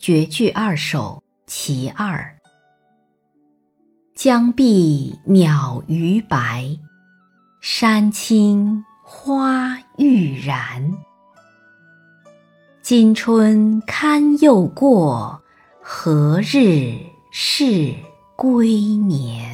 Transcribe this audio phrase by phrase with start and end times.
[0.00, 2.34] 绝句二首其二。
[4.14, 6.66] 江碧鸟逾白
[7.60, 10.90] 山青花欲燃
[12.80, 15.38] 今春堪又过
[15.82, 16.94] 何日
[17.30, 17.94] 是
[18.36, 19.49] 归年？